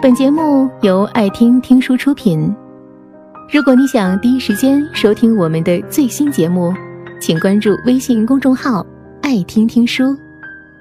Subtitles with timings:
[0.00, 2.54] 本节目由爱听听书出品。
[3.52, 6.72] 如果你想第一时间收听我们的最新节目，
[7.20, 8.86] 请关注微信公众号
[9.22, 10.16] “爱听听书”，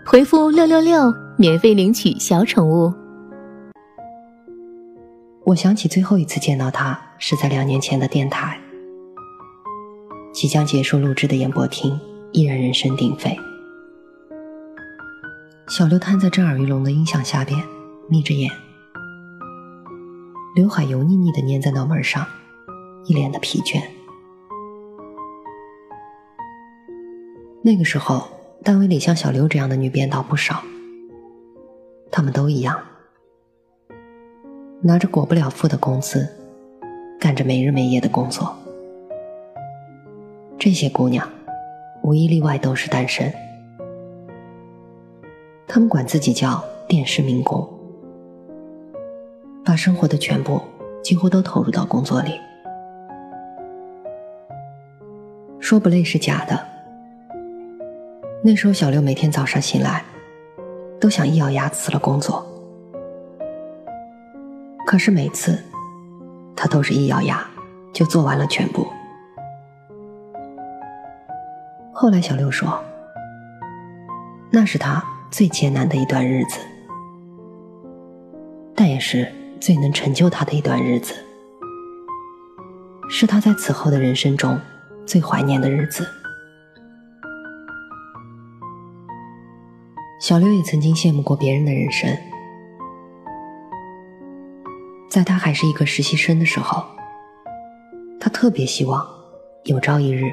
[0.05, 2.93] 回复“六六六”免费领取小宠物。
[5.43, 8.55] 我想起最后一次见到他是在两年前的电台，
[10.31, 11.99] 即将结束录制的演播厅
[12.33, 13.35] 依然人声鼎沸。
[15.67, 17.59] 小刘瘫在震耳欲聋的音响下边，
[18.07, 18.51] 眯着眼，
[20.57, 22.25] 刘海油腻腻的粘在脑门上，
[23.05, 23.79] 一脸的疲倦。
[27.61, 28.27] 那个时候，
[28.63, 30.63] 单位里像小刘这样的女编导不少，
[32.09, 32.75] 她们都一样，
[34.81, 36.27] 拿着裹不了腹的工资，
[37.19, 38.57] 干着没日没夜的工作。
[40.57, 41.29] 这些姑娘，
[42.01, 43.31] 无一例外都是单身。
[45.67, 47.76] 他们管自己叫电视民工，
[49.67, 50.61] 把生活的全部
[51.03, 52.39] 几乎都投入到工作里。
[55.59, 56.57] 说不累是假的。
[58.41, 60.01] 那时候小刘每天早上醒来，
[61.01, 62.47] 都想一咬牙辞了工作。
[64.85, 65.61] 可是每次，
[66.55, 67.45] 他都是一咬牙
[67.91, 68.87] 就做完了全部。
[71.91, 72.81] 后来小刘说，
[74.49, 75.03] 那是他。
[75.29, 76.57] 最艰难的一段日子，
[78.73, 81.13] 但也是最能成就他的一段日子，
[83.09, 84.59] 是他在此后的人生中
[85.05, 86.07] 最怀念的日子。
[90.19, 92.09] 小刘也曾经羡慕过别人的人生，
[95.09, 96.83] 在他还是一个实习生的时候，
[98.19, 99.07] 他特别希望
[99.65, 100.23] 有朝一日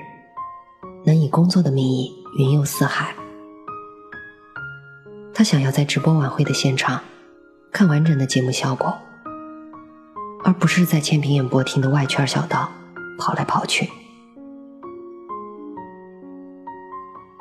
[1.05, 3.15] 能以工作的名义云游四海。
[5.35, 7.01] 他想要在直播晚会的现场
[7.71, 8.97] 看完整的节目效果，
[10.45, 12.71] 而不是在千平演播厅的外圈小道
[13.19, 13.89] 跑来跑去。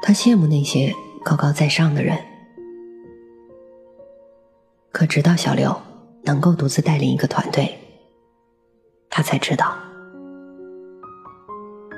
[0.01, 2.17] 他羡慕那些高高在上的人，
[4.91, 5.75] 可直到小刘
[6.23, 7.77] 能够独自带领一个团队，
[9.09, 9.75] 他才知道，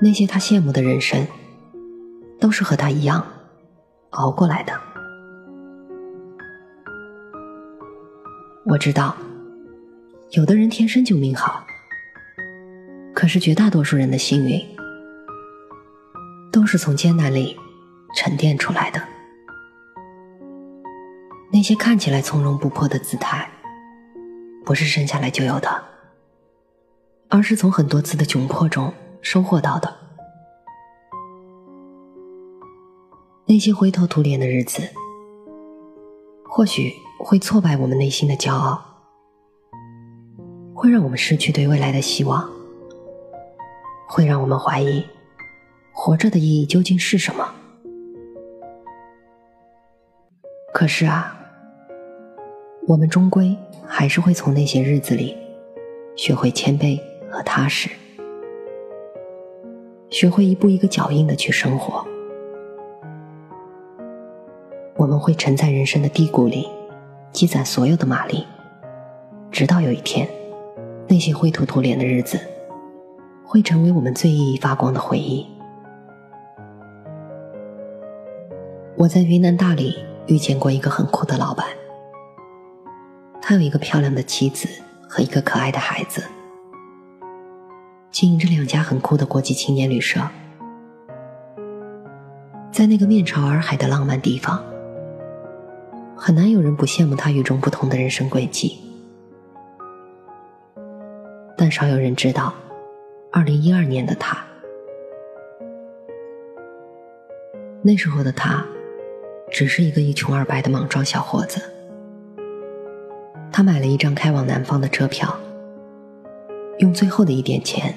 [0.01, 1.27] 那些他羡慕的人生，
[2.39, 3.25] 都是和他一样
[4.11, 4.73] 熬过来的。
[8.65, 9.15] 我知道，
[10.31, 11.65] 有的人天生就命好，
[13.13, 14.59] 可是绝大多数人的幸运，
[16.51, 17.55] 都是从艰难里
[18.15, 19.01] 沉淀出来的。
[21.53, 23.49] 那些看起来从容不迫的姿态，
[24.65, 25.83] 不是生下来就有的，
[27.29, 29.95] 而是从很多次的窘迫中收获到的。
[33.45, 34.81] 那些灰头土脸的日子，
[36.43, 36.93] 或许。
[37.17, 38.94] 会挫败我们内心的骄傲，
[40.85, 42.47] 会让我们失去对未来的希望，
[44.07, 45.03] 会让我们怀疑
[45.91, 47.43] 活着的意义究竟是什么。
[50.71, 51.35] 可是啊，
[52.87, 53.57] 我们终归
[53.87, 55.35] 还是会从那些日子里
[56.15, 57.01] 学会谦卑
[57.31, 57.89] 和踏实，
[60.11, 62.05] 学会一步一个脚印的去生活。
[64.97, 66.67] 我们会沉在人生的低谷里。
[67.31, 68.45] 积攒所有的马力，
[69.51, 70.25] 直到有一天，
[71.07, 72.39] 那些灰头土脸的日子，
[73.45, 75.45] 会成为我们最熠熠发光的回忆。
[78.97, 81.65] 我在云南大理遇见过一个很酷的老板，
[83.41, 84.67] 他有一个漂亮的妻子
[85.07, 86.23] 和一个可爱的孩子，
[88.09, 90.21] 经营着两家很酷的国际青年旅社，
[92.71, 94.63] 在那个面朝洱海的浪漫地方。
[96.17, 98.79] 很难有人不羡慕他与众不同的人生轨迹，
[101.65, 102.53] 但少有人知道，
[103.31, 104.37] 二零一二年的他，
[107.81, 108.63] 那时候的他，
[109.49, 111.59] 只是一个一穷二白的莽撞小伙子。
[113.51, 115.35] 他买了一张开往南方的车票，
[116.77, 117.91] 用最后的一点钱，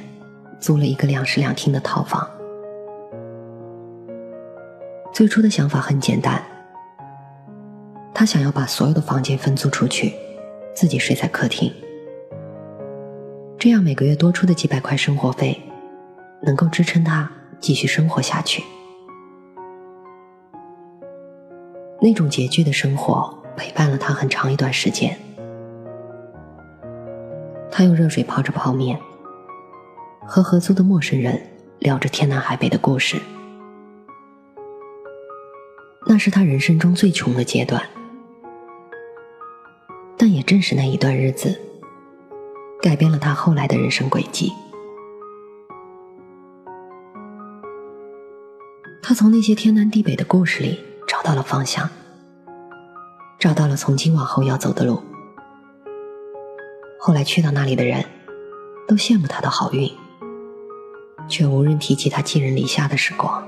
[0.58, 2.26] 租了一个两室两厅的套房。
[5.12, 6.42] 最初的想法很简单。
[8.14, 10.14] 他想要把所有的房间分租出去，
[10.74, 11.70] 自己睡在客厅，
[13.58, 15.60] 这样每个月多出的几百块生活费，
[16.42, 17.28] 能够支撑他
[17.58, 18.62] 继续生活下去。
[22.00, 25.18] 那种拮据的生活陪伴了他很长一段时间。
[27.68, 28.96] 他用热水泡着泡面，
[30.24, 31.42] 和合租的陌生人
[31.80, 33.20] 聊着天南海北的故事。
[36.06, 37.82] 那是他人生中最穷的阶段。
[40.16, 41.60] 但也正是那一段日子，
[42.80, 44.52] 改变了他后来的人生轨迹。
[49.02, 51.88] 他从那些天南地北的故事里找到了方向，
[53.38, 55.02] 找到了从今往后要走的路。
[57.00, 58.04] 后来去到那里的人，
[58.86, 59.90] 都羡慕他的好运，
[61.26, 63.42] 却无人提起他寄人篱下的时光。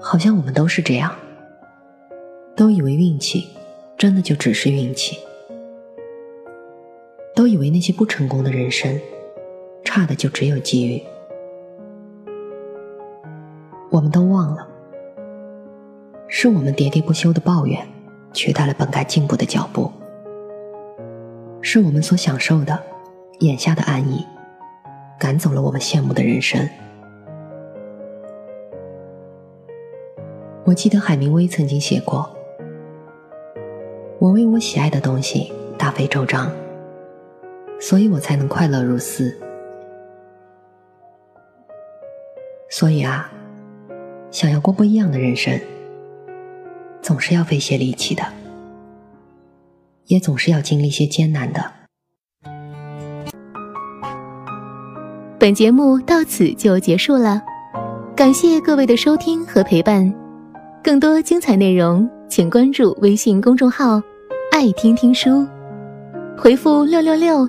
[0.00, 1.14] 好像我们都是这样，
[2.56, 3.46] 都以为运气
[3.96, 5.16] 真的就只是运气，
[7.38, 9.00] 都以为那些不成功的人生，
[9.84, 11.00] 差的就只有机遇。
[13.90, 14.66] 我们都忘了，
[16.26, 17.86] 是我们喋喋不休的抱怨，
[18.32, 19.88] 取代了本该进步的脚步；
[21.62, 22.76] 是我们所享受的
[23.38, 24.26] 眼下的安逸，
[25.16, 26.68] 赶走了我们羡慕的人生。
[30.64, 32.28] 我记得海明威曾经写过
[34.18, 36.50] ：“我为我喜爱的东西大费周章，
[37.80, 39.34] 所以我才能快乐如斯。”
[42.70, 43.30] 所以啊。
[44.30, 45.58] 想要过不一样的人生，
[47.00, 48.22] 总是要费些力气的，
[50.04, 51.64] 也总是要经历些艰难的。
[55.38, 57.42] 本节目到此就结束了，
[58.14, 60.14] 感谢各位的收听和陪伴。
[60.84, 64.00] 更多精彩内容，请关注微信公众号
[64.52, 65.48] “爱听听书”，
[66.36, 67.48] 回复“六六六”